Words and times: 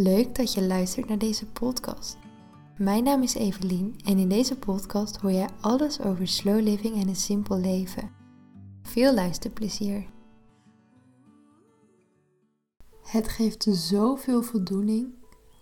Leuk 0.00 0.34
dat 0.34 0.52
je 0.52 0.62
luistert 0.62 1.08
naar 1.08 1.18
deze 1.18 1.46
podcast. 1.46 2.16
Mijn 2.76 3.04
naam 3.04 3.22
is 3.22 3.34
Evelien 3.34 4.00
en 4.04 4.18
in 4.18 4.28
deze 4.28 4.58
podcast 4.58 5.16
hoor 5.16 5.32
jij 5.32 5.48
alles 5.60 6.00
over 6.00 6.28
slow 6.28 6.60
living 6.60 7.00
en 7.02 7.08
een 7.08 7.16
simpel 7.16 7.58
leven. 7.58 8.10
Veel 8.82 9.14
luisterplezier. 9.14 10.06
Het 13.02 13.28
geeft 13.28 13.66
zoveel 13.70 14.42
voldoening 14.42 15.14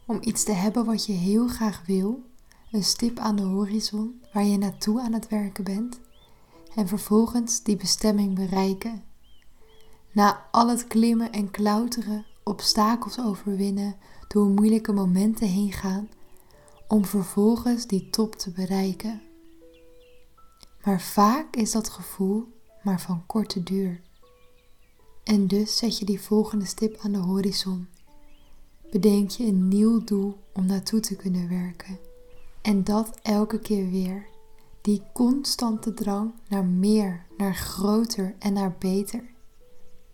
om 0.06 0.18
iets 0.20 0.44
te 0.44 0.52
hebben 0.52 0.84
wat 0.84 1.06
je 1.06 1.12
heel 1.12 1.48
graag 1.48 1.86
wil, 1.86 2.24
een 2.70 2.84
stip 2.84 3.18
aan 3.18 3.36
de 3.36 3.42
horizon 3.42 4.22
waar 4.32 4.44
je 4.44 4.58
naartoe 4.58 5.00
aan 5.00 5.12
het 5.12 5.28
werken 5.28 5.64
bent 5.64 6.00
en 6.74 6.88
vervolgens 6.88 7.62
die 7.62 7.76
bestemming 7.76 8.34
bereiken. 8.34 9.04
Na 10.12 10.48
al 10.50 10.68
het 10.68 10.86
klimmen 10.86 11.32
en 11.32 11.50
klauteren, 11.50 12.26
obstakels 12.48 13.20
overwinnen, 13.20 13.96
door 14.28 14.46
moeilijke 14.46 14.92
momenten 14.92 15.48
heen 15.48 15.72
gaan, 15.72 16.08
om 16.88 17.04
vervolgens 17.04 17.86
die 17.86 18.10
top 18.10 18.34
te 18.34 18.50
bereiken. 18.50 19.22
Maar 20.84 21.00
vaak 21.00 21.56
is 21.56 21.72
dat 21.72 21.88
gevoel 21.88 22.48
maar 22.82 23.00
van 23.00 23.26
korte 23.26 23.62
duur. 23.62 24.00
En 25.24 25.46
dus 25.46 25.76
zet 25.76 25.98
je 25.98 26.04
die 26.04 26.20
volgende 26.20 26.64
stip 26.64 26.98
aan 26.98 27.12
de 27.12 27.18
horizon. 27.18 27.88
Bedenk 28.90 29.30
je 29.30 29.44
een 29.44 29.68
nieuw 29.68 30.04
doel 30.04 30.38
om 30.52 30.66
naartoe 30.66 31.00
te 31.00 31.16
kunnen 31.16 31.48
werken. 31.48 31.98
En 32.62 32.84
dat 32.84 33.18
elke 33.22 33.58
keer 33.58 33.90
weer. 33.90 34.26
Die 34.80 35.02
constante 35.12 35.94
drang 35.94 36.32
naar 36.48 36.64
meer, 36.64 37.26
naar 37.36 37.54
groter 37.54 38.34
en 38.38 38.52
naar 38.52 38.76
beter. 38.78 39.30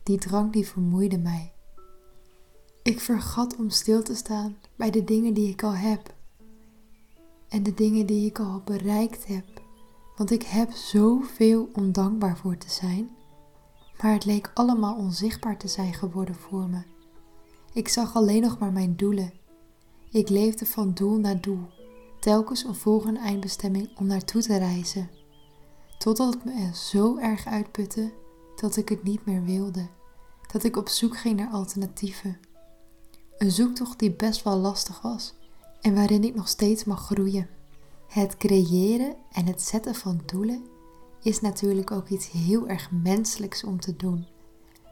Die 0.03 0.19
drang 0.19 0.53
die 0.53 0.67
vermoeide 0.67 1.19
mij. 1.19 1.52
Ik 2.83 3.01
vergat 3.01 3.57
om 3.57 3.71
stil 3.71 4.03
te 4.03 4.15
staan 4.15 4.57
bij 4.77 4.91
de 4.91 5.05
dingen 5.05 5.35
die 5.35 5.49
ik 5.49 5.63
al 5.63 5.75
heb. 5.75 6.15
En 7.49 7.63
de 7.63 7.75
dingen 7.75 8.07
die 8.07 8.27
ik 8.27 8.39
al 8.39 8.63
bereikt 8.65 9.27
heb. 9.27 9.45
Want 10.17 10.31
ik 10.31 10.43
heb 10.43 10.71
zoveel 10.73 11.69
om 11.73 11.93
dankbaar 11.93 12.37
voor 12.37 12.57
te 12.57 12.71
zijn. 12.71 13.11
Maar 14.01 14.13
het 14.13 14.25
leek 14.25 14.51
allemaal 14.55 14.97
onzichtbaar 14.97 15.59
te 15.59 15.69
zijn 15.69 15.95
geworden 15.95 16.35
voor 16.35 16.69
me. 16.69 16.83
Ik 17.73 17.89
zag 17.89 18.17
alleen 18.17 18.43
nog 18.43 18.59
maar 18.59 18.73
mijn 18.73 18.97
doelen. 18.97 19.33
Ik 20.11 20.29
leefde 20.29 20.67
van 20.67 20.95
doel 20.95 21.19
naar 21.19 21.41
doel, 21.41 21.67
telkens 22.21 22.65
een 22.65 22.75
volgende 22.75 23.21
eindbestemming 23.21 23.99
om 23.99 24.07
naartoe 24.07 24.43
te 24.43 24.57
reizen. 24.57 25.11
Totdat 25.99 26.35
het 26.35 26.45
me 26.45 26.71
zo 26.75 27.19
erg 27.19 27.47
uitputte 27.47 28.13
dat 28.57 28.77
ik 28.77 28.89
het 28.89 29.03
niet 29.03 29.27
meer 29.27 29.45
wilde. 29.45 29.89
Dat 30.53 30.65
ik 30.65 30.77
op 30.77 30.89
zoek 30.89 31.19
ging 31.19 31.37
naar 31.37 31.51
alternatieven. 31.51 32.39
Een 33.43 33.51
zoektocht 33.51 33.99
die 33.99 34.13
best 34.13 34.43
wel 34.43 34.57
lastig 34.57 35.01
was 35.01 35.35
en 35.81 35.95
waarin 35.95 36.25
ik 36.25 36.35
nog 36.35 36.49
steeds 36.49 36.85
mag 36.85 37.05
groeien. 37.05 37.49
Het 38.09 38.37
creëren 38.37 39.15
en 39.33 39.47
het 39.47 39.63
zetten 39.63 39.95
van 39.95 40.21
doelen 40.27 40.63
is 41.23 41.41
natuurlijk 41.41 41.91
ook 41.91 42.09
iets 42.09 42.31
heel 42.31 42.69
erg 42.69 42.91
menselijks 42.91 43.65
om 43.65 43.81
te 43.81 43.97
doen. 43.97 44.27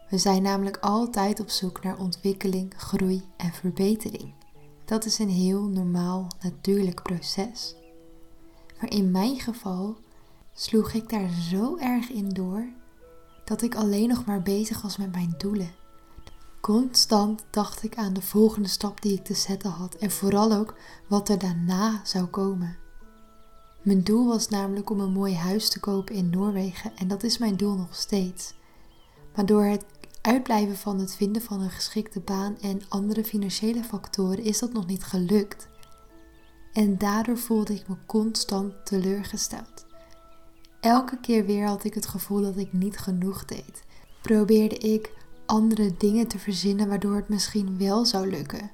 We 0.08 0.18
zijn 0.18 0.42
namelijk 0.42 0.76
altijd 0.76 1.40
op 1.40 1.50
zoek 1.50 1.82
naar 1.82 1.98
ontwikkeling, 1.98 2.72
groei 2.76 3.22
en 3.36 3.52
verbetering. 3.52 4.34
Dat 4.84 5.04
is 5.04 5.18
een 5.18 5.30
heel 5.30 5.62
normaal, 5.62 6.26
natuurlijk 6.42 7.02
proces. 7.02 7.74
Maar 8.80 8.90
in 8.90 9.10
mijn 9.10 9.40
geval 9.40 9.96
sloeg 10.52 10.92
ik 10.92 11.08
daar 11.08 11.30
zo 11.50 11.76
erg 11.76 12.10
in 12.10 12.28
door 12.28 12.68
dat 13.44 13.62
ik 13.62 13.74
alleen 13.74 14.08
nog 14.08 14.24
maar 14.24 14.42
bezig 14.42 14.82
was 14.82 14.96
met 14.96 15.12
mijn 15.12 15.34
doelen. 15.38 15.79
Constant 16.60 17.44
dacht 17.50 17.82
ik 17.82 17.96
aan 17.96 18.12
de 18.12 18.22
volgende 18.22 18.68
stap 18.68 19.02
die 19.02 19.12
ik 19.12 19.24
te 19.24 19.34
zetten 19.34 19.70
had 19.70 19.94
en 19.94 20.10
vooral 20.10 20.52
ook 20.52 20.74
wat 21.06 21.28
er 21.28 21.38
daarna 21.38 22.00
zou 22.04 22.26
komen. 22.26 22.76
Mijn 23.82 24.02
doel 24.02 24.26
was 24.26 24.48
namelijk 24.48 24.90
om 24.90 25.00
een 25.00 25.12
mooi 25.12 25.34
huis 25.34 25.68
te 25.68 25.80
kopen 25.80 26.14
in 26.14 26.30
Noorwegen 26.30 26.92
en 26.96 27.08
dat 27.08 27.22
is 27.22 27.38
mijn 27.38 27.56
doel 27.56 27.76
nog 27.76 27.94
steeds. 27.94 28.54
Maar 29.34 29.46
door 29.46 29.64
het 29.64 29.84
uitblijven 30.20 30.76
van 30.76 30.98
het 30.98 31.14
vinden 31.14 31.42
van 31.42 31.60
een 31.60 31.70
geschikte 31.70 32.20
baan 32.20 32.58
en 32.60 32.80
andere 32.88 33.24
financiële 33.24 33.84
factoren 33.84 34.44
is 34.44 34.58
dat 34.58 34.72
nog 34.72 34.86
niet 34.86 35.04
gelukt. 35.04 35.68
En 36.72 36.98
daardoor 36.98 37.38
voelde 37.38 37.74
ik 37.74 37.88
me 37.88 37.96
constant 38.06 38.86
teleurgesteld. 38.86 39.86
Elke 40.80 41.20
keer 41.20 41.46
weer 41.46 41.66
had 41.66 41.84
ik 41.84 41.94
het 41.94 42.06
gevoel 42.06 42.42
dat 42.42 42.56
ik 42.56 42.72
niet 42.72 42.98
genoeg 42.98 43.44
deed. 43.44 43.82
Probeerde 44.22 44.76
ik 44.76 45.18
andere 45.50 45.94
dingen 45.96 46.26
te 46.26 46.38
verzinnen 46.38 46.88
waardoor 46.88 47.16
het 47.16 47.28
misschien 47.28 47.78
wel 47.78 48.04
zou 48.06 48.30
lukken. 48.30 48.70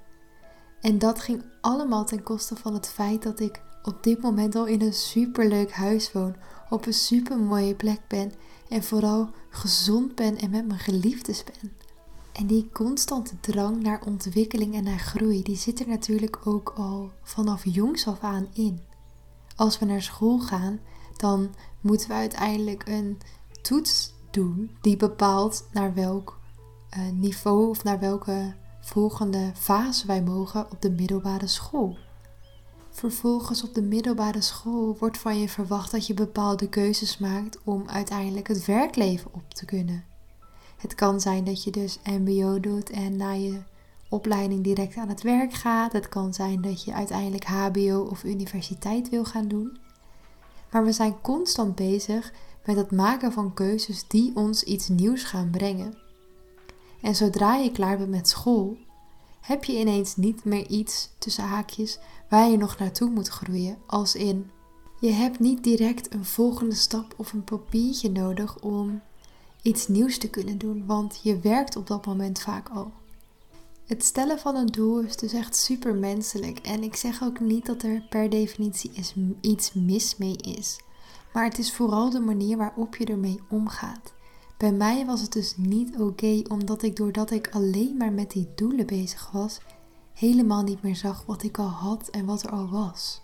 En 0.81 0.99
dat 0.99 1.21
ging 1.21 1.45
allemaal 1.61 2.05
ten 2.05 2.23
koste 2.23 2.57
van 2.57 2.75
het 2.75 2.89
feit 2.89 3.23
dat 3.23 3.41
ik 3.41 3.61
op 3.83 4.03
dit 4.03 4.23
moment 4.23 4.55
al 4.55 4.67
in 4.67 4.81
een 4.81 4.93
superleuk 4.93 5.73
huis 5.73 6.13
woon, 6.13 6.37
op 6.71 6.87
een 6.87 6.93
super 6.93 7.39
mooie 7.39 7.75
plek 7.75 8.01
ben 8.09 8.33
en 8.69 8.83
vooral 8.83 9.31
gezond 9.51 10.15
ben 10.15 10.39
en 10.39 10.51
met 10.51 10.67
mijn 10.67 10.79
geliefdes 10.79 11.45
ben. 11.45 11.73
En 12.33 12.47
die 12.47 12.71
constante 12.73 13.41
drang 13.41 13.83
naar 13.83 14.03
ontwikkeling 14.07 14.75
en 14.75 14.85
naar 14.85 14.99
groei, 14.99 15.43
die 15.43 15.57
zit 15.57 15.81
er 15.81 15.89
natuurlijk 15.89 16.47
ook 16.47 16.73
al 16.77 17.11
vanaf 17.23 17.65
jongs 17.65 18.07
af 18.07 18.21
aan 18.21 18.49
in. 18.53 18.81
Als 19.57 19.79
we 19.79 19.85
naar 19.85 20.03
school 20.03 20.39
gaan, 20.39 20.81
dan 21.17 21.55
moeten 21.81 22.09
we 22.09 22.15
uiteindelijk 22.15 22.89
een 22.89 23.19
toets 23.63 24.15
doen 24.31 24.71
die 24.81 24.97
bepaalt 24.97 25.69
naar 25.73 25.95
welk 25.95 26.45
niveau 27.15 27.69
of 27.69 27.85
naar 27.85 27.99
welke 27.99 28.55
volgende 28.81 29.51
fase 29.55 30.07
wij 30.07 30.23
mogen 30.23 30.71
op 30.71 30.83
de 30.83 30.91
middelbare 30.91 31.47
school. 31.47 31.97
Vervolgens 32.91 33.63
op 33.63 33.75
de 33.75 33.83
middelbare 33.83 34.41
school 34.41 34.97
wordt 34.99 35.19
van 35.19 35.41
je 35.41 35.49
verwacht 35.49 35.91
dat 35.91 36.07
je 36.07 36.15
bepaalde 36.15 36.69
keuzes 36.69 37.19
maakt 37.19 37.59
om 37.65 37.89
uiteindelijk 37.89 38.49
het 38.49 38.65
werkleven 38.65 39.31
op 39.35 39.55
te 39.55 39.65
kunnen. 39.65 40.05
Het 40.77 40.95
kan 40.95 41.21
zijn 41.21 41.45
dat 41.45 41.65
je 41.65 41.71
dus 41.71 41.99
MBO 42.05 42.61
doet 42.61 42.91
en 42.91 43.17
na 43.17 43.33
je 43.33 43.63
opleiding 44.09 44.65
direct 44.65 44.97
aan 44.97 45.09
het 45.09 45.23
werk 45.23 45.53
gaat. 45.53 45.93
Het 45.93 46.09
kan 46.09 46.35
zijn 46.35 46.61
dat 46.61 46.85
je 46.85 46.93
uiteindelijk 46.93 47.45
HBO 47.45 48.07
of 48.11 48.25
universiteit 48.25 49.09
wil 49.09 49.25
gaan 49.25 49.49
doen. 49.49 49.79
Maar 50.71 50.85
we 50.85 50.93
zijn 50.93 51.21
constant 51.21 51.75
bezig 51.75 52.33
met 52.65 52.77
het 52.77 52.91
maken 52.91 53.33
van 53.33 53.55
keuzes 53.55 54.05
die 54.09 54.37
ons 54.37 54.63
iets 54.63 54.89
nieuws 54.89 55.25
gaan 55.25 55.51
brengen. 55.51 56.06
En 57.07 57.15
zodra 57.15 57.55
je 57.55 57.73
klaar 57.73 57.99
bent 57.99 58.11
met 58.11 58.29
school, 58.29 58.77
heb 59.41 59.65
je 59.65 59.79
ineens 59.79 60.17
niet 60.17 60.45
meer 60.45 60.67
iets 60.67 61.11
tussen 61.19 61.45
haakjes 61.45 61.99
waar 62.29 62.51
je 62.51 62.57
nog 62.57 62.79
naartoe 62.79 63.11
moet 63.11 63.29
groeien, 63.29 63.79
als 63.87 64.15
in 64.15 64.51
je 65.01 65.11
hebt 65.11 65.39
niet 65.39 65.65
direct 65.65 66.15
een 66.15 66.25
volgende 66.25 66.75
stap 66.75 67.15
of 67.17 67.33
een 67.33 67.45
papiertje 67.45 68.11
nodig 68.11 68.61
om 68.61 69.03
iets 69.63 69.89
nieuws 69.89 70.19
te 70.19 70.31
kunnen 70.31 70.59
doen, 70.59 70.87
want 70.87 71.21
je 71.23 71.39
werkt 71.39 71.77
op 71.77 71.87
dat 71.87 72.07
moment 72.07 72.41
vaak 72.41 72.69
al. 72.69 72.93
Het 73.85 74.05
stellen 74.05 74.39
van 74.39 74.57
een 74.57 74.67
doel 74.67 75.01
is 75.01 75.17
dus 75.17 75.33
echt 75.33 75.57
super 75.57 75.95
menselijk 75.95 76.59
en 76.59 76.83
ik 76.83 76.97
zeg 76.97 77.23
ook 77.23 77.41
niet 77.41 77.67
dat 77.67 77.83
er 77.83 78.07
per 78.09 78.31
definitie 78.31 78.93
iets 79.41 79.73
mis 79.73 80.17
mee 80.17 80.37
is, 80.37 80.81
maar 81.33 81.45
het 81.45 81.59
is 81.59 81.73
vooral 81.73 82.11
de 82.11 82.21
manier 82.21 82.57
waarop 82.57 82.97
je 82.97 83.05
ermee 83.05 83.41
omgaat. 83.49 84.16
Bij 84.57 84.73
mij 84.73 85.07
was 85.07 85.21
het 85.21 85.33
dus 85.33 85.57
niet 85.57 85.99
oké, 85.99 86.43
omdat 86.49 86.83
ik 86.83 86.97
doordat 86.97 87.31
ik 87.31 87.49
alleen 87.51 87.97
maar 87.97 88.13
met 88.13 88.31
die 88.31 88.49
doelen 88.55 88.87
bezig 88.87 89.31
was, 89.31 89.61
helemaal 90.13 90.63
niet 90.63 90.83
meer 90.83 90.97
zag 90.97 91.25
wat 91.27 91.43
ik 91.43 91.59
al 91.59 91.69
had 91.69 92.09
en 92.09 92.25
wat 92.25 92.43
er 92.43 92.51
al 92.51 92.69
was. 92.69 93.21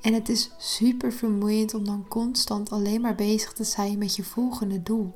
En 0.00 0.14
het 0.14 0.28
is 0.28 0.50
super 0.58 1.12
vermoeiend 1.12 1.74
om 1.74 1.84
dan 1.84 2.08
constant 2.08 2.70
alleen 2.70 3.00
maar 3.00 3.14
bezig 3.14 3.52
te 3.52 3.64
zijn 3.64 3.98
met 3.98 4.16
je 4.16 4.24
volgende 4.24 4.82
doel. 4.82 5.14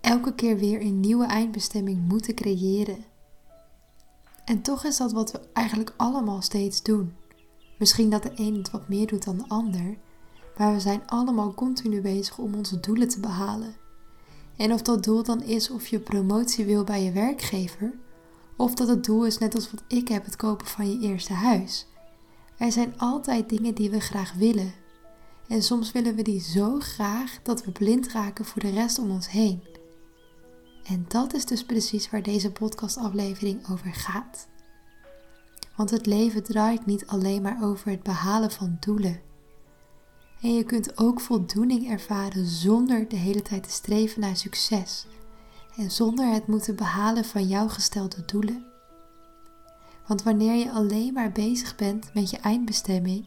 Elke 0.00 0.34
keer 0.34 0.58
weer 0.58 0.80
een 0.80 1.00
nieuwe 1.00 1.26
eindbestemming 1.26 2.08
moeten 2.08 2.34
creëren. 2.34 3.04
En 4.44 4.62
toch 4.62 4.84
is 4.84 4.96
dat 4.96 5.12
wat 5.12 5.30
we 5.30 5.40
eigenlijk 5.52 5.94
allemaal 5.96 6.42
steeds 6.42 6.82
doen. 6.82 7.14
Misschien 7.78 8.10
dat 8.10 8.22
de 8.22 8.32
een 8.34 8.54
het 8.54 8.70
wat 8.70 8.88
meer 8.88 9.06
doet 9.06 9.24
dan 9.24 9.36
de 9.36 9.48
ander, 9.48 9.96
maar 10.56 10.72
we 10.72 10.80
zijn 10.80 11.06
allemaal 11.06 11.54
continu 11.54 12.00
bezig 12.00 12.38
om 12.38 12.54
onze 12.54 12.80
doelen 12.80 13.08
te 13.08 13.20
behalen. 13.20 13.76
En 14.56 14.72
of 14.72 14.82
dat 14.82 15.04
doel 15.04 15.22
dan 15.22 15.42
is 15.42 15.70
of 15.70 15.86
je 15.86 15.98
promotie 15.98 16.64
wil 16.64 16.84
bij 16.84 17.02
je 17.02 17.12
werkgever, 17.12 17.94
of 18.56 18.74
dat 18.74 18.88
het 18.88 19.04
doel 19.04 19.26
is 19.26 19.38
net 19.38 19.54
als 19.54 19.70
wat 19.70 19.82
ik 19.88 20.08
heb, 20.08 20.24
het 20.24 20.36
kopen 20.36 20.66
van 20.66 20.90
je 20.90 20.98
eerste 21.08 21.32
huis. 21.32 21.86
Er 22.56 22.72
zijn 22.72 22.98
altijd 22.98 23.48
dingen 23.48 23.74
die 23.74 23.90
we 23.90 24.00
graag 24.00 24.32
willen. 24.32 24.74
En 25.48 25.62
soms 25.62 25.92
willen 25.92 26.14
we 26.14 26.22
die 26.22 26.40
zo 26.40 26.78
graag 26.80 27.38
dat 27.42 27.64
we 27.64 27.70
blind 27.70 28.08
raken 28.08 28.44
voor 28.44 28.62
de 28.62 28.70
rest 28.70 28.98
om 28.98 29.10
ons 29.10 29.30
heen. 29.30 29.62
En 30.84 31.04
dat 31.08 31.34
is 31.34 31.44
dus 31.44 31.64
precies 31.64 32.10
waar 32.10 32.22
deze 32.22 32.52
podcastaflevering 32.52 33.70
over 33.70 33.94
gaat. 33.94 34.48
Want 35.76 35.90
het 35.90 36.06
leven 36.06 36.42
draait 36.42 36.86
niet 36.86 37.06
alleen 37.06 37.42
maar 37.42 37.58
over 37.62 37.90
het 37.90 38.02
behalen 38.02 38.50
van 38.50 38.76
doelen. 38.80 39.20
En 40.42 40.54
je 40.54 40.64
kunt 40.64 40.98
ook 40.98 41.20
voldoening 41.20 41.90
ervaren 41.90 42.46
zonder 42.46 43.08
de 43.08 43.16
hele 43.16 43.42
tijd 43.42 43.62
te 43.62 43.70
streven 43.70 44.20
naar 44.20 44.36
succes 44.36 45.06
en 45.76 45.90
zonder 45.90 46.32
het 46.32 46.46
moeten 46.46 46.76
behalen 46.76 47.24
van 47.24 47.48
jouw 47.48 47.68
gestelde 47.68 48.24
doelen. 48.24 48.64
Want 50.06 50.22
wanneer 50.22 50.54
je 50.54 50.70
alleen 50.70 51.12
maar 51.12 51.32
bezig 51.32 51.76
bent 51.76 52.14
met 52.14 52.30
je 52.30 52.36
eindbestemming 52.36 53.24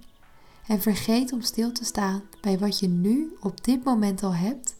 en 0.67 0.81
vergeet 0.81 1.33
om 1.33 1.41
stil 1.41 1.71
te 1.71 1.85
staan 1.85 2.23
bij 2.41 2.57
wat 2.57 2.79
je 2.79 2.87
nu 2.87 3.35
op 3.39 3.63
dit 3.63 3.83
moment 3.83 4.23
al 4.23 4.33
hebt, 4.33 4.75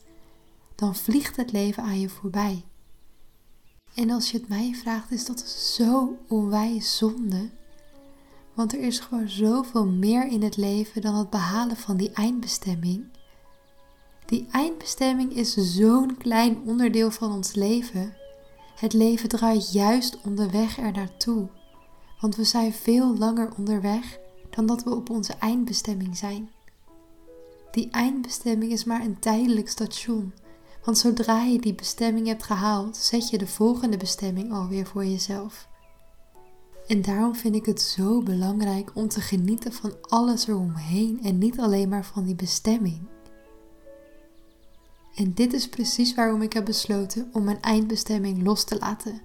dan 0.75 0.95
vliegt 0.95 1.35
het 1.35 1.51
leven 1.51 1.83
aan 1.83 1.99
je 1.99 2.09
voorbij. 2.09 2.63
En 3.93 4.09
als 4.09 4.31
je 4.31 4.37
het 4.37 4.47
mij 4.47 4.73
vraagt, 4.73 5.11
is 5.11 5.25
dat 5.25 5.39
zo 5.49 6.17
onwijs 6.27 6.97
zonde. 6.97 7.49
Want 8.55 8.73
er 8.73 8.79
is 8.79 8.99
gewoon 8.99 9.29
zoveel 9.29 9.85
meer 9.85 10.27
in 10.27 10.43
het 10.43 10.57
leven 10.57 11.01
dan 11.01 11.15
het 11.15 11.29
behalen 11.29 11.77
van 11.77 11.97
die 11.97 12.11
eindbestemming. 12.11 13.05
Die 14.25 14.47
eindbestemming 14.51 15.33
is 15.35 15.53
zo'n 15.53 16.17
klein 16.17 16.61
onderdeel 16.65 17.11
van 17.11 17.31
ons 17.31 17.53
leven. 17.53 18.13
Het 18.75 18.93
leven 18.93 19.29
draait 19.29 19.71
juist 19.71 20.17
om 20.23 20.35
de 20.35 20.49
weg 20.49 20.77
er 20.77 20.91
naartoe. 20.91 21.47
Want 22.19 22.35
we 22.35 22.43
zijn 22.43 22.73
veel 22.73 23.17
langer 23.17 23.53
onderweg 23.57 24.17
dan 24.49 24.65
dat 24.65 24.83
we 24.83 24.95
op 24.95 25.09
onze 25.09 25.33
eindbestemming 25.33 26.17
zijn. 26.17 26.49
Die 27.71 27.89
eindbestemming 27.91 28.71
is 28.71 28.83
maar 28.83 29.01
een 29.01 29.19
tijdelijk 29.19 29.69
station. 29.69 30.33
Want 30.83 30.97
zodra 30.97 31.43
je 31.43 31.59
die 31.59 31.75
bestemming 31.75 32.27
hebt 32.27 32.43
gehaald, 32.43 32.97
zet 32.97 33.29
je 33.29 33.37
de 33.37 33.47
volgende 33.47 33.97
bestemming 33.97 34.53
alweer 34.53 34.85
voor 34.85 35.05
jezelf. 35.05 35.67
En 36.87 37.01
daarom 37.01 37.35
vind 37.35 37.55
ik 37.55 37.65
het 37.65 37.81
zo 37.81 38.21
belangrijk 38.21 38.91
om 38.93 39.07
te 39.07 39.21
genieten 39.21 39.73
van 39.73 39.93
alles 40.01 40.47
eromheen 40.47 41.19
en 41.23 41.37
niet 41.37 41.59
alleen 41.59 41.89
maar 41.89 42.05
van 42.05 42.23
die 42.23 42.35
bestemming. 42.35 43.07
En 45.15 45.33
dit 45.33 45.53
is 45.53 45.69
precies 45.69 46.15
waarom 46.15 46.41
ik 46.41 46.53
heb 46.53 46.65
besloten 46.65 47.29
om 47.33 47.43
mijn 47.43 47.61
eindbestemming 47.61 48.43
los 48.43 48.63
te 48.63 48.77
laten. 48.79 49.21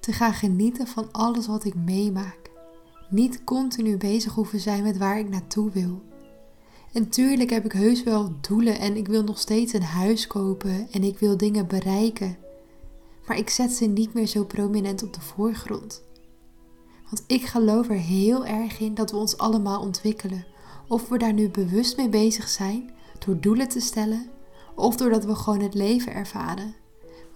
Te 0.00 0.12
gaan 0.12 0.34
genieten 0.34 0.86
van 0.86 1.12
alles 1.12 1.46
wat 1.46 1.64
ik 1.64 1.74
meemaak. 1.74 2.50
Niet 3.10 3.44
continu 3.44 3.96
bezig 3.96 4.32
hoeven 4.32 4.60
zijn 4.60 4.82
met 4.82 4.98
waar 4.98 5.18
ik 5.18 5.28
naartoe 5.28 5.70
wil. 5.70 6.02
En 6.92 7.08
tuurlijk 7.08 7.50
heb 7.50 7.64
ik 7.64 7.72
heus 7.72 8.02
wel 8.02 8.32
doelen 8.40 8.78
en 8.78 8.96
ik 8.96 9.08
wil 9.08 9.24
nog 9.24 9.38
steeds 9.38 9.72
een 9.72 9.82
huis 9.82 10.26
kopen 10.26 10.88
en 10.90 11.02
ik 11.02 11.18
wil 11.18 11.36
dingen 11.36 11.66
bereiken. 11.66 12.36
Maar 13.26 13.36
ik 13.36 13.50
zet 13.50 13.72
ze 13.72 13.86
niet 13.86 14.14
meer 14.14 14.26
zo 14.26 14.44
prominent 14.44 15.02
op 15.02 15.14
de 15.14 15.20
voorgrond. 15.20 16.06
Want 17.10 17.24
ik 17.26 17.46
geloof 17.46 17.88
er 17.88 17.96
heel 17.96 18.46
erg 18.46 18.80
in 18.80 18.94
dat 18.94 19.10
we 19.10 19.16
ons 19.16 19.38
allemaal 19.38 19.80
ontwikkelen. 19.80 20.46
Of 20.88 21.08
we 21.08 21.18
daar 21.18 21.32
nu 21.32 21.48
bewust 21.48 21.96
mee 21.96 22.08
bezig 22.08 22.48
zijn 22.48 22.90
door 23.18 23.40
doelen 23.40 23.68
te 23.68 23.80
stellen 23.80 24.30
of 24.74 24.96
doordat 24.96 25.24
we 25.24 25.34
gewoon 25.34 25.60
het 25.60 25.74
leven 25.74 26.12
ervaren. 26.12 26.74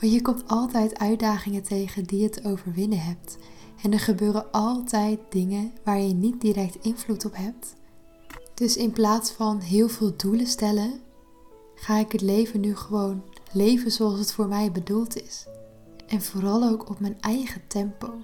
Want 0.01 0.13
je 0.13 0.23
komt 0.23 0.49
altijd 0.49 0.99
uitdagingen 0.99 1.63
tegen 1.63 2.05
die 2.05 2.21
je 2.21 2.29
te 2.29 2.45
overwinnen 2.45 3.01
hebt. 3.01 3.39
En 3.83 3.93
er 3.93 4.01
gebeuren 4.01 4.51
altijd 4.51 5.19
dingen 5.31 5.73
waar 5.85 6.01
je 6.01 6.15
niet 6.15 6.41
direct 6.41 6.77
invloed 6.81 7.25
op 7.25 7.37
hebt. 7.37 7.75
Dus 8.55 8.77
in 8.77 8.93
plaats 8.93 9.31
van 9.31 9.61
heel 9.61 9.89
veel 9.89 10.17
doelen 10.17 10.47
stellen, 10.47 11.01
ga 11.75 11.99
ik 11.99 12.13
het 12.13 12.21
leven 12.21 12.61
nu 12.61 12.77
gewoon 12.77 13.23
leven 13.53 13.91
zoals 13.91 14.19
het 14.19 14.33
voor 14.33 14.49
mij 14.49 14.73
bedoeld 14.73 15.23
is. 15.23 15.47
En 16.07 16.23
vooral 16.23 16.63
ook 16.69 16.91
op 16.91 17.01
mijn 17.01 17.21
eigen 17.21 17.63
tempo. 17.67 18.15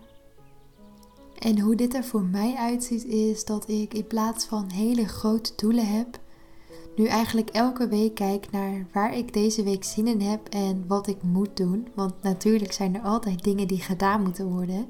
En 1.38 1.61
hoe 1.61 1.75
dit 1.75 1.94
er 1.94 2.05
voor 2.05 2.25
mij 2.25 2.55
uitziet 2.55 3.05
is 3.05 3.44
dat 3.44 3.69
ik 3.69 3.94
in 3.94 4.06
plaats 4.06 4.44
van 4.44 4.70
hele 4.70 5.06
grote 5.06 5.52
doelen 5.56 5.87
heb, 5.87 6.19
nu 6.96 7.06
eigenlijk 7.06 7.49
elke 7.49 7.88
week 7.88 8.14
kijk 8.14 8.50
naar 8.50 8.87
waar 8.93 9.14
ik 9.14 9.32
deze 9.32 9.62
week 9.62 9.85
zin 9.85 10.06
in 10.06 10.20
heb 10.20 10.49
en 10.49 10.85
wat 10.87 11.06
ik 11.06 11.23
moet 11.23 11.56
doen. 11.56 11.88
Want 11.94 12.14
natuurlijk 12.23 12.73
zijn 12.73 12.94
er 12.94 13.02
altijd 13.02 13.44
dingen 13.44 13.69
die 13.69 13.81
gedaan 13.81 14.23
moeten 14.23 14.49
worden. 14.49 14.87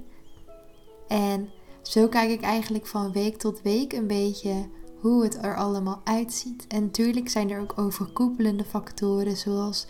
En 1.08 1.50
zo 1.82 2.08
kijk 2.08 2.30
ik 2.30 2.40
eigenlijk 2.40 2.86
van 2.86 3.12
week 3.12 3.36
tot 3.36 3.62
week 3.62 3.92
een 3.92 4.06
beetje 4.06 4.68
hoe 5.00 5.22
het 5.22 5.44
er 5.44 5.56
allemaal 5.56 6.00
uitziet. 6.04 6.66
En 6.66 6.82
natuurlijk 6.82 7.28
zijn 7.28 7.50
er 7.50 7.60
ook 7.60 7.78
overkoepelende 7.78 8.64
factoren 8.64 9.36
zoals 9.36 9.86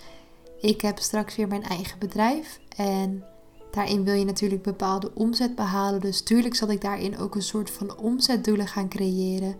ik 0.60 0.80
heb 0.80 0.98
straks 0.98 1.36
weer 1.36 1.48
mijn 1.48 1.62
eigen 1.62 1.98
bedrijf 1.98 2.60
en 2.76 3.24
daarin 3.70 4.04
wil 4.04 4.14
je 4.14 4.24
natuurlijk 4.24 4.62
bepaalde 4.62 5.10
omzet 5.14 5.54
behalen. 5.54 6.00
Dus 6.00 6.22
tuurlijk 6.22 6.54
zal 6.54 6.70
ik 6.70 6.80
daarin 6.80 7.18
ook 7.18 7.34
een 7.34 7.42
soort 7.42 7.70
van 7.70 7.96
omzetdoelen 7.96 8.66
gaan 8.66 8.88
creëren 8.88 9.56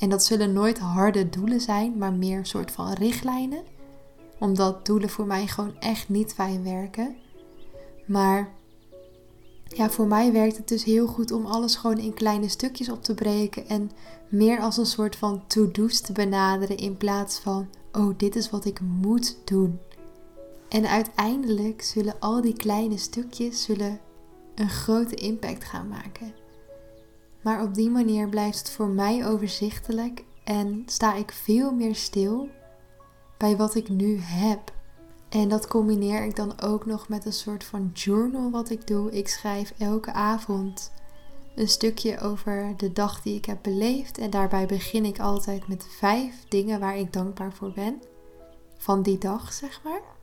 en 0.00 0.08
dat 0.08 0.24
zullen 0.24 0.52
nooit 0.52 0.78
harde 0.78 1.28
doelen 1.28 1.60
zijn, 1.60 1.98
maar 1.98 2.12
meer 2.12 2.38
een 2.38 2.46
soort 2.46 2.70
van 2.70 2.92
richtlijnen. 2.92 3.62
Omdat 4.38 4.86
doelen 4.86 5.08
voor 5.08 5.26
mij 5.26 5.46
gewoon 5.46 5.78
echt 5.78 6.08
niet 6.08 6.32
fijn 6.32 6.64
werken. 6.64 7.16
Maar 8.06 8.52
ja, 9.64 9.90
voor 9.90 10.06
mij 10.06 10.32
werkt 10.32 10.56
het 10.56 10.68
dus 10.68 10.84
heel 10.84 11.06
goed 11.06 11.30
om 11.30 11.46
alles 11.46 11.74
gewoon 11.76 11.98
in 11.98 12.14
kleine 12.14 12.48
stukjes 12.48 12.88
op 12.88 13.02
te 13.02 13.14
breken. 13.14 13.68
En 13.68 13.90
meer 14.28 14.60
als 14.60 14.76
een 14.76 14.86
soort 14.86 15.16
van 15.16 15.46
to-do's 15.46 16.00
te 16.00 16.12
benaderen 16.12 16.76
in 16.76 16.96
plaats 16.96 17.38
van, 17.38 17.68
oh, 17.92 18.18
dit 18.18 18.36
is 18.36 18.50
wat 18.50 18.64
ik 18.64 18.80
moet 18.80 19.36
doen. 19.44 19.78
En 20.70 20.86
uiteindelijk 20.86 21.82
zullen 21.82 22.20
al 22.20 22.40
die 22.40 22.56
kleine 22.56 22.98
stukjes 22.98 23.62
zullen 23.62 24.00
een 24.54 24.70
grote 24.70 25.14
impact 25.14 25.64
gaan 25.64 25.88
maken. 25.88 26.34
Maar 27.42 27.62
op 27.62 27.74
die 27.74 27.90
manier 27.90 28.28
blijft 28.28 28.58
het 28.58 28.70
voor 28.70 28.88
mij 28.88 29.26
overzichtelijk 29.26 30.24
en 30.44 30.82
sta 30.86 31.14
ik 31.14 31.32
veel 31.32 31.72
meer 31.72 31.94
stil 31.94 32.48
bij 33.38 33.56
wat 33.56 33.74
ik 33.74 33.88
nu 33.88 34.18
heb. 34.18 34.72
En 35.28 35.48
dat 35.48 35.66
combineer 35.66 36.24
ik 36.24 36.36
dan 36.36 36.60
ook 36.60 36.86
nog 36.86 37.08
met 37.08 37.24
een 37.24 37.32
soort 37.32 37.64
van 37.64 37.90
journal 37.92 38.50
wat 38.50 38.70
ik 38.70 38.86
doe. 38.86 39.12
Ik 39.12 39.28
schrijf 39.28 39.74
elke 39.78 40.12
avond 40.12 40.92
een 41.54 41.68
stukje 41.68 42.20
over 42.20 42.74
de 42.76 42.92
dag 42.92 43.22
die 43.22 43.36
ik 43.36 43.44
heb 43.44 43.58
beleefd. 43.62 44.18
En 44.18 44.30
daarbij 44.30 44.66
begin 44.66 45.04
ik 45.04 45.18
altijd 45.18 45.68
met 45.68 45.86
vijf 45.88 46.44
dingen 46.48 46.80
waar 46.80 46.96
ik 46.96 47.12
dankbaar 47.12 47.52
voor 47.52 47.72
ben. 47.72 48.02
Van 48.78 49.02
die 49.02 49.18
dag, 49.18 49.52
zeg 49.52 49.80
maar. 49.84 50.18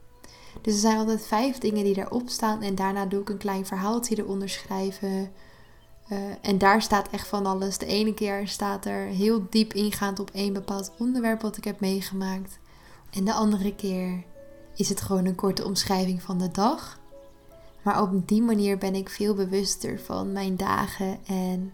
Dus 0.62 0.74
er 0.74 0.80
zijn 0.80 0.98
altijd 0.98 1.26
vijf 1.26 1.58
dingen 1.58 1.84
die 1.84 1.98
erop 1.98 2.30
staan. 2.30 2.62
En 2.62 2.76
daarna 2.76 3.06
doe 3.06 3.22
ik 3.22 3.30
een 3.30 3.38
klein 3.38 3.66
verhaaltje 3.66 4.18
eronder 4.18 4.50
schrijven. 4.50 5.32
Uh, 6.10 6.18
en 6.42 6.58
daar 6.58 6.82
staat 6.82 7.10
echt 7.10 7.28
van 7.28 7.46
alles. 7.46 7.78
De 7.78 7.86
ene 7.86 8.14
keer 8.14 8.48
staat 8.48 8.86
er 8.86 9.06
heel 9.06 9.46
diep 9.50 9.74
ingaand 9.74 10.20
op 10.20 10.30
één 10.34 10.54
bepaald 10.54 10.92
onderwerp 10.98 11.42
wat 11.42 11.58
ik 11.58 11.64
heb 11.64 11.80
meegemaakt. 11.80 12.60
En 13.10 13.26
de 13.26 13.34
andere 13.34 13.76
keer 13.76 14.24
is 14.76 14.90
het 14.90 15.02
gewoon 15.02 15.26
een 15.26 15.36
korte 15.36 15.66
omschrijving 15.66 16.22
van 16.22 16.38
de 16.38 16.52
dag. 16.52 17.00
Maar 17.82 18.02
op 18.02 18.28
die 18.28 18.42
manier 18.42 18.78
ben 18.78 18.96
ik 18.96 19.10
veel 19.10 19.34
bewuster 19.34 20.00
van 20.00 20.32
mijn 20.32 20.56
dagen. 20.56 21.26
En 21.26 21.74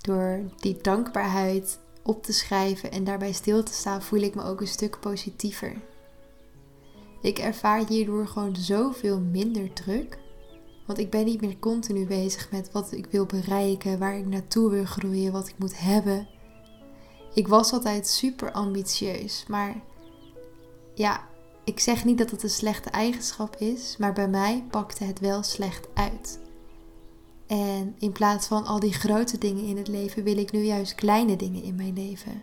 door 0.00 0.40
die 0.56 0.78
dankbaarheid 0.82 1.78
op 2.02 2.22
te 2.22 2.32
schrijven 2.32 2.90
en 2.90 3.04
daarbij 3.04 3.32
stil 3.32 3.62
te 3.62 3.72
staan, 3.72 4.02
voel 4.02 4.20
ik 4.20 4.34
me 4.34 4.42
ook 4.42 4.60
een 4.60 4.66
stuk 4.66 5.00
positiever. 5.00 5.76
Ik 7.20 7.38
ervaar 7.38 7.88
hierdoor 7.88 8.26
gewoon 8.26 8.56
zoveel 8.56 9.20
minder 9.20 9.72
druk. 9.72 10.18
Want 10.86 10.98
ik 10.98 11.10
ben 11.10 11.24
niet 11.24 11.40
meer 11.40 11.58
continu 11.58 12.06
bezig 12.06 12.50
met 12.50 12.72
wat 12.72 12.92
ik 12.92 13.06
wil 13.06 13.26
bereiken, 13.26 13.98
waar 13.98 14.18
ik 14.18 14.26
naartoe 14.26 14.70
wil 14.70 14.84
groeien, 14.84 15.32
wat 15.32 15.48
ik 15.48 15.58
moet 15.58 15.78
hebben. 15.78 16.28
Ik 17.34 17.48
was 17.48 17.72
altijd 17.72 18.08
super 18.08 18.52
ambitieus, 18.52 19.44
maar 19.48 19.82
ja, 20.94 21.28
ik 21.64 21.80
zeg 21.80 22.04
niet 22.04 22.18
dat 22.18 22.30
het 22.30 22.42
een 22.42 22.50
slechte 22.50 22.90
eigenschap 22.90 23.56
is, 23.56 23.96
maar 23.96 24.12
bij 24.12 24.28
mij 24.28 24.64
pakte 24.70 25.04
het 25.04 25.20
wel 25.20 25.42
slecht 25.42 25.88
uit. 25.94 26.38
En 27.46 27.94
in 27.98 28.12
plaats 28.12 28.46
van 28.46 28.66
al 28.66 28.80
die 28.80 28.92
grote 28.92 29.38
dingen 29.38 29.64
in 29.64 29.76
het 29.76 29.88
leven 29.88 30.22
wil 30.22 30.38
ik 30.38 30.52
nu 30.52 30.62
juist 30.62 30.94
kleine 30.94 31.36
dingen 31.36 31.62
in 31.62 31.74
mijn 31.74 31.92
leven. 31.92 32.42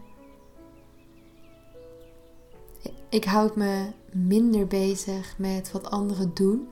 Ik 3.09 3.23
houd 3.23 3.55
me 3.55 3.85
minder 4.11 4.67
bezig 4.67 5.33
met 5.37 5.71
wat 5.71 5.89
anderen 5.89 6.31
doen 6.33 6.67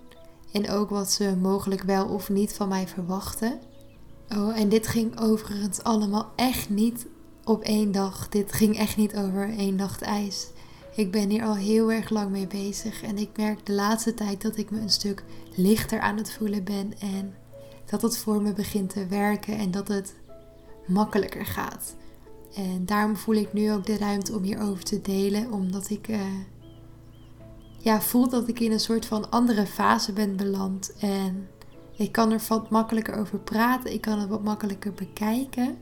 en 0.52 0.70
ook 0.70 0.90
wat 0.90 1.12
ze 1.12 1.36
mogelijk 1.42 1.84
wel 1.84 2.06
of 2.08 2.30
niet 2.30 2.54
van 2.54 2.68
mij 2.68 2.88
verwachten. 2.88 3.60
Oh, 4.36 4.60
en 4.60 4.70
dit 4.70 4.88
ging 4.88 5.20
overigens 5.20 5.84
allemaal 5.84 6.32
echt 6.36 6.70
niet 6.70 7.06
op 7.44 7.64
één 7.64 7.92
dag. 7.92 8.30
Dit 8.30 8.54
ging 8.54 8.78
echt 8.78 8.98
niet 8.98 9.16
over 9.16 9.58
één 9.58 9.76
nacht 9.76 10.02
ijs. 10.02 10.48
Ik 10.96 11.12
ben 11.12 11.30
hier 11.30 11.44
al 11.44 11.56
heel 11.56 11.92
erg 11.92 12.10
lang 12.10 12.30
mee 12.30 12.48
bezig 12.48 13.04
en 13.04 13.18
ik 13.18 13.30
merk 13.36 13.66
de 13.66 13.74
laatste 13.74 14.14
tijd 14.14 14.42
dat 14.42 14.58
ik 14.58 14.72
me 14.72 14.80
een 14.80 14.90
stuk 14.90 15.24
lichter 15.56 16.00
aan 16.00 16.18
het 16.18 16.32
voelen 16.32 16.64
ben 16.64 17.00
en 17.00 17.34
dat 17.86 18.02
het 18.02 18.18
voor 18.18 18.42
me 18.42 18.54
begint 18.54 18.90
te 18.90 19.06
werken 19.08 19.58
en 19.58 19.72
dat 19.72 19.88
het 19.88 20.16
makkelijker 20.88 21.46
gaat. 21.46 21.96
En 22.56 22.86
daarom 22.86 23.16
voel 23.16 23.36
ik 23.36 23.54
nu 23.54 23.72
ook 23.72 23.86
de 23.86 23.98
ruimte 23.98 24.36
om 24.36 24.44
hierover 24.44 24.84
te 24.84 25.02
delen, 25.02 25.52
omdat 25.52 25.90
ik 25.90 26.08
uh, 26.08 26.22
ja, 27.78 28.02
voel 28.02 28.30
dat 28.30 28.48
ik 28.48 28.60
in 28.60 28.72
een 28.72 28.80
soort 28.80 29.06
van 29.06 29.30
andere 29.30 29.66
fase 29.66 30.14
ben 30.14 30.36
beland. 30.36 30.94
En 31.00 31.50
ik 31.96 32.12
kan 32.12 32.32
er 32.32 32.42
wat 32.48 32.70
makkelijker 32.70 33.16
over 33.16 33.40
praten. 33.40 33.94
Ik 33.94 34.02
kan 34.02 34.20
het 34.20 34.30
wat 34.30 34.44
makkelijker 34.44 34.94
bekijken. 34.94 35.78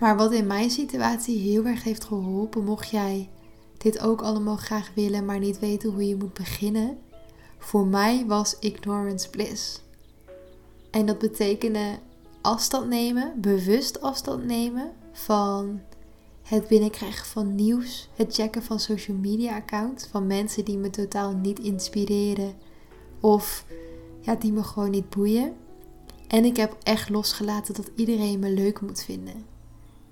Maar 0.00 0.16
wat 0.16 0.32
in 0.32 0.46
mijn 0.46 0.70
situatie 0.70 1.38
heel 1.38 1.64
erg 1.64 1.82
heeft 1.82 2.04
geholpen, 2.04 2.64
mocht 2.64 2.90
jij 2.90 3.28
dit 3.78 4.00
ook 4.00 4.22
allemaal 4.22 4.56
graag 4.56 4.90
willen, 4.94 5.24
maar 5.24 5.38
niet 5.38 5.58
weten 5.58 5.90
hoe 5.90 6.08
je 6.08 6.16
moet 6.16 6.34
beginnen. 6.34 6.98
Voor 7.58 7.86
mij 7.86 8.24
was 8.26 8.56
ignorance 8.60 9.30
bliss. 9.30 9.82
En 10.90 11.06
dat 11.06 11.18
betekende 11.18 11.98
afstand 12.48 12.88
nemen, 12.88 13.40
bewust 13.40 14.00
afstand 14.00 14.44
nemen 14.44 14.92
van 15.12 15.80
het 16.42 16.68
binnenkrijgen 16.68 17.26
van 17.26 17.54
nieuws, 17.54 18.08
het 18.14 18.34
checken 18.34 18.62
van 18.62 18.80
social 18.80 19.16
media 19.16 19.56
accounts 19.56 20.06
van 20.06 20.26
mensen 20.26 20.64
die 20.64 20.78
me 20.78 20.90
totaal 20.90 21.32
niet 21.32 21.58
inspireren 21.58 22.54
of 23.20 23.64
ja, 24.20 24.34
die 24.34 24.52
me 24.52 24.62
gewoon 24.62 24.90
niet 24.90 25.10
boeien. 25.10 25.54
En 26.26 26.44
ik 26.44 26.56
heb 26.56 26.76
echt 26.82 27.08
losgelaten 27.08 27.74
dat 27.74 27.90
iedereen 27.94 28.38
me 28.38 28.50
leuk 28.50 28.80
moet 28.80 29.02
vinden. 29.02 29.44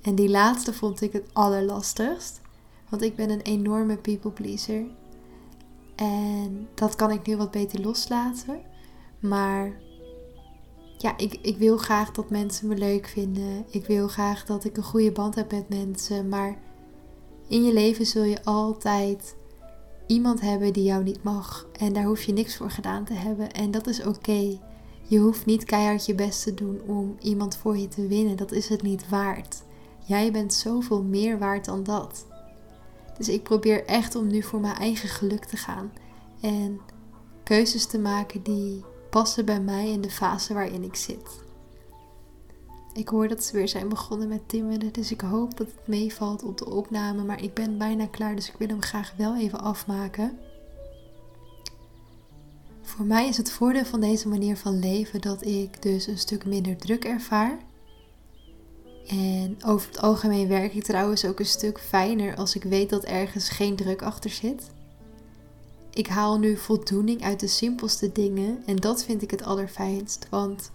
En 0.02 0.14
die 0.14 0.28
laatste 0.28 0.72
vond 0.72 1.00
ik 1.00 1.12
het 1.12 1.28
allerlastigst, 1.32 2.40
want 2.88 3.02
ik 3.02 3.16
ben 3.16 3.30
een 3.30 3.42
enorme 3.42 3.96
people 3.96 4.30
pleaser. 4.30 4.84
En 5.94 6.68
dat 6.74 6.94
kan 6.94 7.10
ik 7.10 7.26
nu 7.26 7.36
wat 7.36 7.50
beter 7.50 7.80
loslaten. 7.80 8.60
Maar 9.20 9.84
ja, 10.98 11.18
ik, 11.18 11.38
ik 11.42 11.56
wil 11.56 11.76
graag 11.76 12.10
dat 12.10 12.30
mensen 12.30 12.68
me 12.68 12.74
leuk 12.74 13.06
vinden. 13.06 13.64
Ik 13.70 13.86
wil 13.86 14.08
graag 14.08 14.44
dat 14.44 14.64
ik 14.64 14.76
een 14.76 14.82
goede 14.82 15.12
band 15.12 15.34
heb 15.34 15.52
met 15.52 15.68
mensen. 15.68 16.28
Maar 16.28 16.58
in 17.48 17.64
je 17.64 17.72
leven 17.72 18.06
zul 18.06 18.22
je 18.22 18.44
altijd 18.44 19.36
iemand 20.06 20.40
hebben 20.40 20.72
die 20.72 20.84
jou 20.84 21.02
niet 21.02 21.22
mag. 21.22 21.66
En 21.78 21.92
daar 21.92 22.04
hoef 22.04 22.22
je 22.22 22.32
niks 22.32 22.56
voor 22.56 22.70
gedaan 22.70 23.04
te 23.04 23.12
hebben. 23.12 23.52
En 23.52 23.70
dat 23.70 23.86
is 23.86 24.04
oké. 24.04 24.58
Je 25.02 25.18
hoeft 25.18 25.46
niet 25.46 25.64
keihard 25.64 26.06
je 26.06 26.14
best 26.14 26.42
te 26.42 26.54
doen 26.54 26.80
om 26.86 27.16
iemand 27.20 27.56
voor 27.56 27.76
je 27.76 27.88
te 27.88 28.06
winnen. 28.06 28.36
Dat 28.36 28.52
is 28.52 28.68
het 28.68 28.82
niet 28.82 29.08
waard. 29.08 29.62
Jij 30.04 30.32
bent 30.32 30.54
zoveel 30.54 31.02
meer 31.02 31.38
waard 31.38 31.64
dan 31.64 31.84
dat. 31.84 32.26
Dus 33.18 33.28
ik 33.28 33.42
probeer 33.42 33.84
echt 33.84 34.14
om 34.14 34.26
nu 34.26 34.42
voor 34.42 34.60
mijn 34.60 34.76
eigen 34.76 35.08
geluk 35.08 35.44
te 35.44 35.56
gaan. 35.56 35.92
En 36.40 36.80
keuzes 37.42 37.86
te 37.86 37.98
maken 37.98 38.42
die 38.42 38.84
passen 39.16 39.44
bij 39.44 39.60
mij 39.60 39.90
in 39.90 40.00
de 40.00 40.10
fase 40.10 40.54
waarin 40.54 40.84
ik 40.84 40.94
zit. 40.94 41.44
Ik 42.92 43.08
hoor 43.08 43.28
dat 43.28 43.44
ze 43.44 43.52
weer 43.52 43.68
zijn 43.68 43.88
begonnen 43.88 44.28
met 44.28 44.48
timmeren, 44.48 44.92
dus 44.92 45.10
ik 45.10 45.20
hoop 45.20 45.56
dat 45.56 45.66
het 45.66 45.86
meevalt 45.86 46.42
op 46.42 46.58
de 46.58 46.70
opname. 46.70 47.24
Maar 47.24 47.42
ik 47.42 47.54
ben 47.54 47.78
bijna 47.78 48.06
klaar, 48.06 48.34
dus 48.34 48.48
ik 48.48 48.56
wil 48.58 48.68
hem 48.68 48.82
graag 48.82 49.12
wel 49.16 49.36
even 49.36 49.60
afmaken. 49.60 50.38
Voor 52.82 53.06
mij 53.06 53.28
is 53.28 53.36
het 53.36 53.50
voordeel 53.50 53.84
van 53.84 54.00
deze 54.00 54.28
manier 54.28 54.56
van 54.56 54.78
leven 54.78 55.20
dat 55.20 55.44
ik 55.44 55.82
dus 55.82 56.06
een 56.06 56.18
stuk 56.18 56.44
minder 56.44 56.76
druk 56.76 57.04
ervaar. 57.04 57.58
En 59.06 59.56
over 59.66 59.88
het 59.88 60.00
algemeen 60.00 60.48
werk 60.48 60.74
ik 60.74 60.84
trouwens 60.84 61.24
ook 61.24 61.38
een 61.38 61.46
stuk 61.46 61.80
fijner 61.80 62.36
als 62.36 62.54
ik 62.54 62.62
weet 62.62 62.90
dat 62.90 63.04
ergens 63.04 63.48
geen 63.48 63.76
druk 63.76 64.02
achter 64.02 64.30
zit. 64.30 64.74
Ik 65.96 66.06
haal 66.06 66.38
nu 66.38 66.56
voldoening 66.56 67.22
uit 67.22 67.40
de 67.40 67.46
simpelste 67.46 68.12
dingen 68.12 68.62
en 68.66 68.76
dat 68.76 69.04
vind 69.04 69.22
ik 69.22 69.30
het 69.30 69.42
allerfijnst. 69.42 70.26
Want 70.30 70.70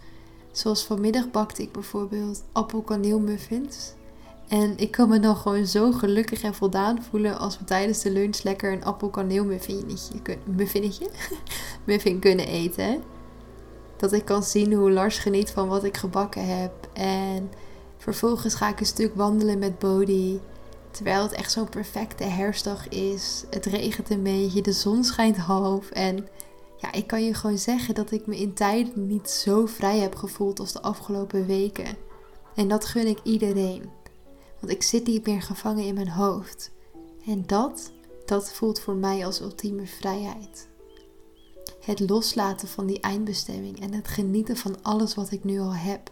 zoals 0.52 0.84
vanmiddag 0.84 1.32
bakte 1.32 1.62
ik 1.62 1.72
bijvoorbeeld 1.72 2.44
appelkaneelmuffins. 2.52 3.94
En 4.48 4.78
ik 4.78 4.92
kan 4.92 5.10
me 5.10 5.20
dan 5.20 5.36
gewoon 5.36 5.66
zo 5.66 5.92
gelukkig 5.92 6.42
en 6.42 6.54
voldaan 6.54 7.04
voelen 7.04 7.40
als 7.40 7.58
we 7.58 7.64
tijdens 7.64 8.02
de 8.02 8.12
lunch 8.12 8.44
lekker 8.44 8.72
een 8.72 8.84
appelkaneelmuffinetje, 8.84 10.14
muffinetje, 10.44 11.10
muffin 11.86 12.20
kunnen 12.20 12.48
eten. 12.48 13.04
Dat 13.98 14.14
ik 14.14 14.26
kan 14.26 14.44
zien 14.44 14.74
hoe 14.74 14.92
Lars 14.92 15.18
geniet 15.18 15.52
van 15.52 15.68
wat 15.68 15.84
ik 15.84 15.98
gebakken 15.98 16.58
heb. 16.58 16.90
En 16.94 17.52
vervolgens 17.98 18.56
ga 18.56 18.70
ik 18.70 18.80
een 18.80 18.86
stuk 18.86 19.16
wandelen 19.16 19.60
met 19.60 19.80
Bodhi. 19.80 20.40
Terwijl 20.92 21.22
het 21.24 21.32
echt 21.32 21.52
zo'n 21.52 21.70
perfecte 21.70 22.24
herfstdag 22.24 22.88
is. 22.88 23.44
Het 23.50 23.66
regent 23.66 24.10
een 24.10 24.24
beetje, 24.24 24.62
de 24.62 24.72
zon 24.72 25.04
schijnt 25.04 25.38
half. 25.38 25.90
En 25.90 26.28
ja, 26.78 26.92
ik 26.92 27.08
kan 27.08 27.24
je 27.24 27.34
gewoon 27.34 27.58
zeggen 27.58 27.96
dat 27.96 28.12
ik 28.12 28.28
me 28.28 28.38
in 28.38 28.54
tijden 28.54 29.08
niet 29.08 29.30
zo 29.30 29.66
vrij 29.66 29.98
heb 29.98 30.16
gevoeld 30.16 30.60
als 30.60 30.72
de 30.72 30.82
afgelopen 30.82 31.46
weken. 31.46 31.98
En 32.56 32.68
dat 32.68 32.86
gun 32.86 33.08
ik 33.08 33.20
iedereen. 33.24 33.90
Want 34.60 34.74
ik 34.74 34.84
zit 34.84 35.08
niet 35.08 35.26
meer 35.26 35.42
gevangen 35.42 35.86
in 35.86 35.94
mijn 35.94 36.10
hoofd. 36.10 36.72
En 37.26 37.44
dat, 37.46 37.92
dat 38.26 38.54
voelt 38.54 38.80
voor 38.80 38.96
mij 38.96 39.26
als 39.26 39.42
ultieme 39.42 39.86
vrijheid. 39.88 40.70
Het 41.82 42.10
loslaten 42.10 42.68
van 42.68 42.86
die 42.86 43.00
eindbestemming 43.00 43.80
en 43.80 43.94
het 43.94 44.08
genieten 44.08 44.58
van 44.58 44.84
alles 44.84 45.16
wat 45.16 45.32
ik 45.32 45.44
nu 45.44 45.60
al 45.60 45.74
heb. 45.74 46.12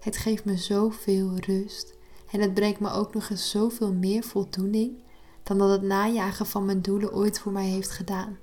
Het 0.00 0.16
geeft 0.16 0.44
me 0.44 0.56
zoveel 0.56 1.36
rust. 1.36 1.97
En 2.30 2.40
het 2.40 2.54
brengt 2.54 2.80
me 2.80 2.90
ook 2.90 3.14
nog 3.14 3.30
eens 3.30 3.50
zoveel 3.50 3.92
meer 3.92 4.22
voldoening 4.22 5.02
dan 5.42 5.58
dat 5.58 5.70
het 5.70 5.82
najagen 5.82 6.46
van 6.46 6.64
mijn 6.64 6.82
doelen 6.82 7.12
ooit 7.12 7.38
voor 7.38 7.52
mij 7.52 7.66
heeft 7.66 7.90
gedaan. 7.90 8.38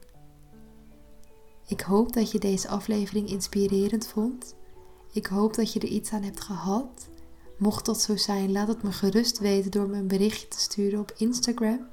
Ik 1.67 1.81
hoop 1.81 2.13
dat 2.13 2.31
je 2.31 2.39
deze 2.39 2.67
aflevering 2.67 3.29
inspirerend 3.29 4.07
vond. 4.07 4.55
Ik 5.11 5.25
hoop 5.25 5.53
dat 5.53 5.73
je 5.73 5.79
er 5.79 5.87
iets 5.87 6.11
aan 6.11 6.23
hebt 6.23 6.41
gehad. 6.41 7.09
Mocht 7.57 7.85
dat 7.85 8.01
zo 8.01 8.15
zijn, 8.15 8.51
laat 8.51 8.67
het 8.67 8.83
me 8.83 8.91
gerust 8.91 9.39
weten 9.39 9.71
door 9.71 9.89
me 9.89 9.97
een 9.97 10.07
berichtje 10.07 10.47
te 10.47 10.59
sturen 10.59 10.99
op 10.99 11.13
Instagram, 11.17 11.87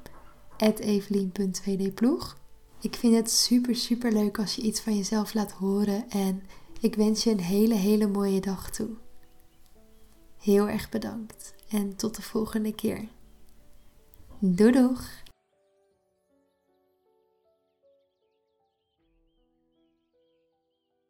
evelien.2dploeg. 0.56 2.36
Ik 2.80 2.94
vind 2.94 3.14
het 3.14 3.30
super, 3.30 3.76
super 3.76 4.12
leuk 4.12 4.38
als 4.38 4.54
je 4.54 4.62
iets 4.62 4.80
van 4.80 4.96
jezelf 4.96 5.34
laat 5.34 5.52
horen 5.52 6.10
en 6.10 6.42
ik 6.80 6.94
wens 6.94 7.24
je 7.24 7.30
een 7.30 7.40
hele, 7.40 7.74
hele 7.74 8.06
mooie 8.06 8.40
dag 8.40 8.70
toe. 8.70 8.88
Heel 10.38 10.68
erg 10.68 10.88
bedankt 10.88 11.54
en 11.72 11.96
tot 11.96 12.16
de 12.16 12.22
volgende 12.22 12.74
keer. 12.74 13.08
Doei 14.38 14.72
doeg! 14.72 15.21